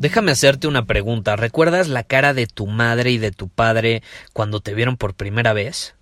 [0.00, 1.36] Déjame hacerte una pregunta.
[1.36, 4.02] ¿Recuerdas la cara de tu madre y de tu padre
[4.32, 5.94] cuando te vieron por primera vez?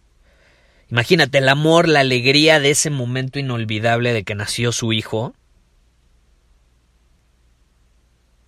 [0.89, 5.35] Imagínate el amor, la alegría de ese momento inolvidable de que nació su hijo.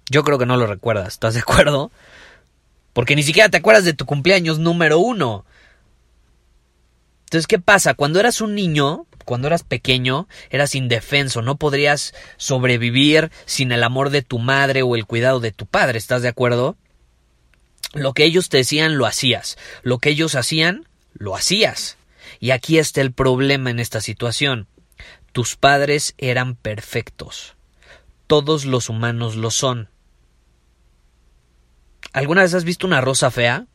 [0.08, 1.90] Yo creo que no lo recuerdas, ¿estás de acuerdo?
[2.92, 5.44] Porque ni siquiera te acuerdas de tu cumpleaños número uno.
[7.24, 7.94] Entonces, ¿qué pasa?
[7.94, 14.10] Cuando eras un niño, cuando eras pequeño eras indefenso, no podrías sobrevivir sin el amor
[14.10, 16.76] de tu madre o el cuidado de tu padre, ¿estás de acuerdo?
[17.94, 21.96] Lo que ellos te decían lo hacías, lo que ellos hacían lo hacías.
[22.40, 24.66] Y aquí está el problema en esta situación.
[25.30, 27.54] Tus padres eran perfectos.
[28.26, 29.90] Todos los humanos lo son.
[32.12, 33.66] ¿Alguna vez has visto una rosa fea?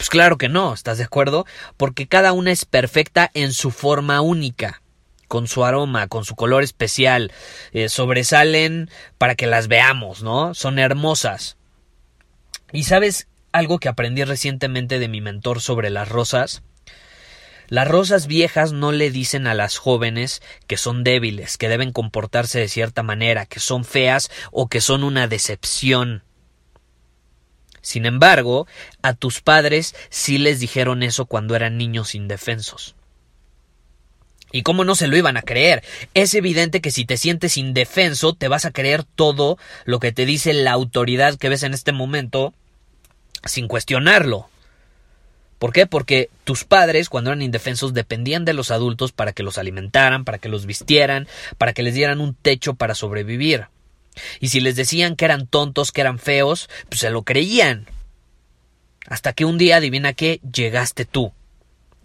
[0.00, 1.44] Pues claro que no, ¿estás de acuerdo?
[1.76, 4.80] Porque cada una es perfecta en su forma única,
[5.28, 7.30] con su aroma, con su color especial,
[7.72, 10.54] eh, sobresalen para que las veamos, ¿no?
[10.54, 11.58] Son hermosas.
[12.72, 16.62] ¿Y sabes algo que aprendí recientemente de mi mentor sobre las rosas?
[17.68, 22.58] Las rosas viejas no le dicen a las jóvenes que son débiles, que deben comportarse
[22.58, 26.22] de cierta manera, que son feas o que son una decepción.
[27.82, 28.66] Sin embargo,
[29.02, 32.94] a tus padres sí les dijeron eso cuando eran niños indefensos.
[34.52, 35.84] ¿Y cómo no se lo iban a creer?
[36.14, 40.26] Es evidente que si te sientes indefenso, te vas a creer todo lo que te
[40.26, 42.52] dice la autoridad que ves en este momento
[43.44, 44.48] sin cuestionarlo.
[45.60, 45.86] ¿Por qué?
[45.86, 50.38] Porque tus padres, cuando eran indefensos, dependían de los adultos para que los alimentaran, para
[50.38, 53.66] que los vistieran, para que les dieran un techo para sobrevivir.
[54.40, 57.86] Y si les decían que eran tontos, que eran feos, pues se lo creían.
[59.06, 61.32] Hasta que un día, adivina qué, llegaste tú.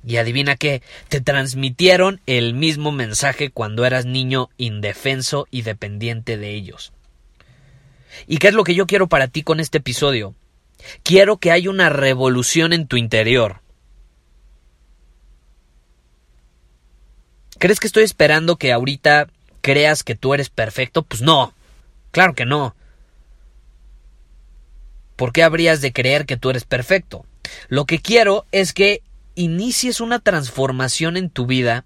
[0.06, 6.54] Y adivina qué, te transmitieron el mismo mensaje cuando eras niño indefenso y dependiente de
[6.54, 6.94] ellos.
[8.28, 10.36] ¿Y qué es lo que yo quiero para ti con este episodio?
[11.02, 13.62] Quiero que haya una revolución en tu interior.
[17.58, 19.28] ¿Crees que estoy esperando que ahorita
[19.62, 21.02] creas que tú eres perfecto?
[21.02, 21.55] Pues no.
[22.16, 22.78] Claro que no.
[25.18, 27.26] ¿Por qué habrías de creer que tú eres perfecto?
[27.68, 29.04] Lo que quiero es que
[29.36, 31.84] inicies una transformación en tu vida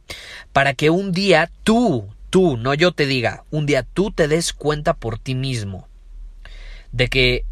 [0.54, 4.54] para que un día tú, tú, no yo te diga, un día tú te des
[4.54, 5.88] cuenta por ti mismo
[6.92, 7.44] de que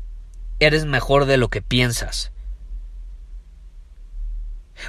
[0.59, 2.31] eres mejor de lo que piensas.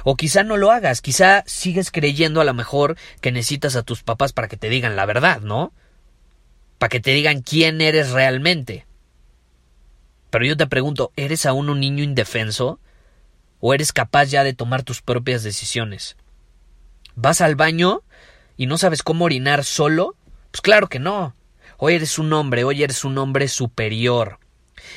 [0.03, 4.03] O quizá no lo hagas, quizá sigues creyendo a lo mejor que necesitas a tus
[4.03, 5.73] papás para que te digan la verdad, ¿no?
[6.79, 8.87] Para que te digan quién eres realmente.
[10.31, 12.79] Pero yo te pregunto, ¿eres aún un niño indefenso?
[13.59, 16.15] ¿O eres capaz ya de tomar tus propias decisiones?
[17.15, 18.01] ¿Vas al baño
[18.55, 20.15] y no sabes cómo orinar solo?
[20.51, 21.35] Pues claro que no.
[21.77, 24.39] Hoy eres un hombre, hoy eres un hombre superior.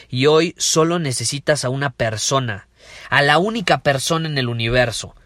[0.08, 2.68] Y hoy solo necesitas a una persona,
[3.10, 5.16] a la única persona en el universo,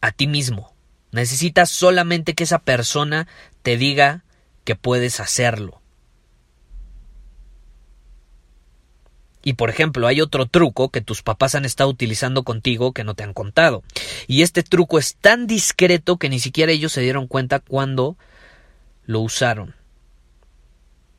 [0.00, 0.74] a ti mismo.
[1.12, 3.28] Necesitas solamente que esa persona
[3.62, 4.24] te diga
[4.64, 5.80] que puedes hacerlo.
[9.44, 13.14] Y por ejemplo, hay otro truco que tus papás han estado utilizando contigo que no
[13.14, 13.82] te han contado.
[14.26, 18.16] Y este truco es tan discreto que ni siquiera ellos se dieron cuenta cuando
[19.04, 19.74] lo usaron.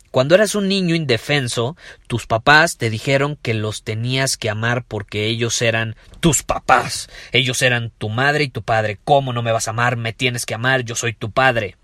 [0.09, 1.75] Cuando eras un niño indefenso,
[2.07, 7.09] tus papás te dijeron que los tenías que amar porque ellos eran tus papás.
[7.31, 8.97] Ellos eran tu madre y tu padre.
[9.03, 9.97] ¿Cómo no me vas a amar?
[9.97, 11.75] Me tienes que amar, yo soy tu padre.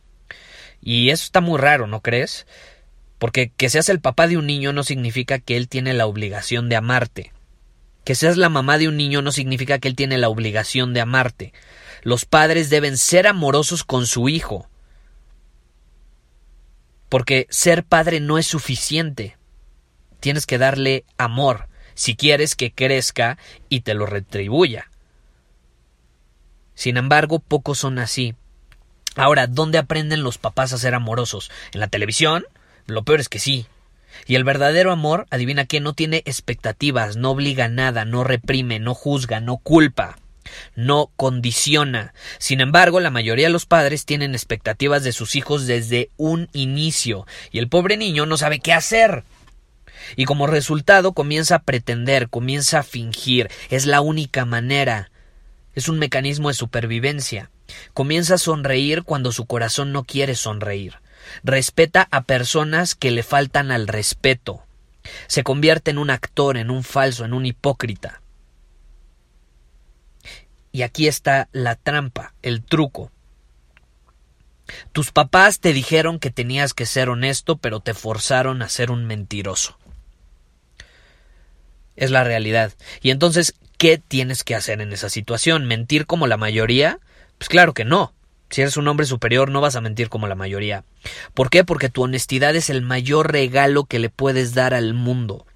[0.82, 2.48] Y eso está muy raro, ¿no crees?
[3.20, 6.70] Porque que seas el papá de un niño no significa que él tiene la obligación
[6.70, 7.32] de amarte.
[8.04, 11.02] Que seas la mamá de un niño no significa que él tiene la obligación de
[11.02, 11.54] amarte.
[12.02, 14.68] Los padres deben ser amorosos con su hijo.
[17.10, 19.38] Porque ser padre no es suficiente.
[20.20, 21.68] Tienes que darle amor.
[21.94, 23.38] si quieres que crezca
[23.70, 24.90] y te lo retribuya.
[26.74, 28.34] Sin embargo, pocos son así.
[29.16, 31.52] Ahora, ¿dónde aprenden los papás a ser amorosos?
[31.74, 32.46] ¿En la televisión?
[32.88, 33.66] Lo peor es que sí.
[34.26, 38.94] Y el verdadero amor, adivina qué, no tiene expectativas, no obliga nada, no reprime, no
[38.94, 40.18] juzga, no culpa,
[40.76, 42.14] no condiciona.
[42.38, 47.26] Sin embargo, la mayoría de los padres tienen expectativas de sus hijos desde un inicio,
[47.52, 49.24] y el pobre niño no sabe qué hacer.
[50.16, 55.10] Y como resultado comienza a pretender, comienza a fingir, es la única manera.
[55.74, 57.50] Es un mecanismo de supervivencia.
[57.94, 60.96] Comienza a sonreír cuando su corazón no quiere sonreír.
[61.44, 64.64] Respeta a personas que le faltan al respeto.
[65.28, 68.22] Se convierte en un actor, en un falso, en un hipócrita.
[70.72, 73.12] Y aquí está la trampa, el truco.
[74.94, 79.06] Tus papás te dijeron que tenías que ser honesto, pero te forzaron a ser un
[79.06, 79.78] mentiroso.
[81.96, 82.74] Es la realidad.
[83.02, 85.66] Y entonces, ¿qué tienes que hacer en esa situación?
[85.66, 87.00] ¿Mentir como la mayoría?
[87.42, 88.14] Pues claro que no.
[88.52, 90.84] Si eres un hombre superior no vas a mentir como la mayoría.
[91.34, 91.64] ¿Por qué?
[91.64, 95.48] Porque tu honestidad es el mayor regalo que le puedes dar al mundo.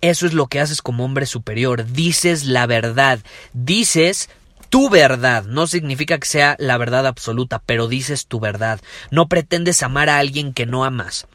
[0.00, 1.90] Eso es lo que haces como hombre superior.
[1.90, 3.18] Dices la verdad.
[3.52, 4.30] Dices
[4.68, 5.42] tu verdad.
[5.42, 8.80] No significa que sea la verdad absoluta, pero dices tu verdad.
[9.10, 11.26] No pretendes amar a alguien que no amas.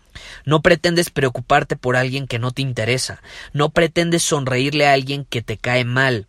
[0.46, 3.22] No pretendes preocuparte por alguien que no te interesa.
[3.52, 6.28] No pretendes sonreírle a alguien que te cae mal.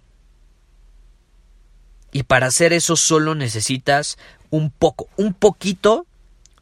[2.15, 4.19] Y para hacer eso solo necesitas
[4.51, 6.07] un poco, un poquito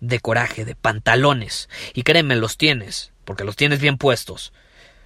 [0.00, 1.68] de coraje, de pantalones.
[1.92, 4.54] Y créeme, los tienes, porque los tienes bien puestos.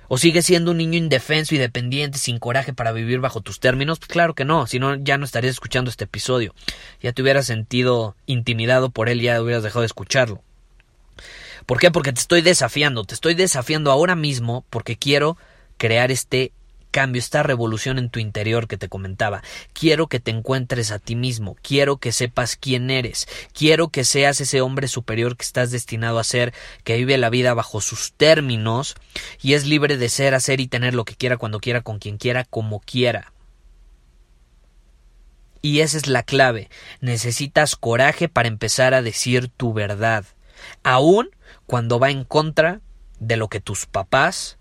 [0.06, 3.98] ¿O sigues siendo un niño indefenso y dependiente, sin coraje para vivir bajo tus términos?
[3.98, 6.54] Pues claro que no, si no ya no estarías escuchando este episodio.
[7.02, 10.44] Ya te hubieras sentido intimidado por él, ya hubieras dejado de escucharlo.
[11.66, 11.90] ¿Por qué?
[11.90, 15.36] Porque te estoy desafiando, te estoy desafiando ahora mismo porque quiero
[15.76, 16.52] crear este
[16.96, 19.42] cambio, esta revolución en tu interior que te comentaba.
[19.74, 24.40] Quiero que te encuentres a ti mismo, quiero que sepas quién eres, quiero que seas
[24.40, 26.54] ese hombre superior que estás destinado a ser,
[26.84, 28.94] que vive la vida bajo sus términos
[29.42, 32.16] y es libre de ser, hacer y tener lo que quiera, cuando quiera, con quien
[32.16, 33.34] quiera, como quiera.
[35.60, 36.70] Y esa es la clave.
[37.02, 40.24] Necesitas coraje para empezar a decir tu verdad,
[40.82, 41.28] aun
[41.66, 42.80] cuando va en contra
[43.20, 44.56] de lo que tus papás,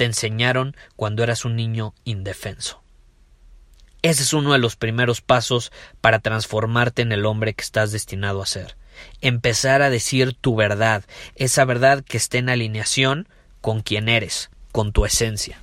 [0.00, 2.82] te enseñaron cuando eras un niño indefenso.
[4.00, 8.40] Ese es uno de los primeros pasos para transformarte en el hombre que estás destinado
[8.40, 8.78] a ser.
[9.20, 11.04] Empezar a decir tu verdad,
[11.34, 13.28] esa verdad que esté en alineación
[13.60, 15.62] con quien eres, con tu esencia.